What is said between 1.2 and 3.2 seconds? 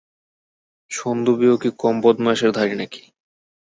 Bio কি কম বদমায়েশের ধাড়ি নাকি?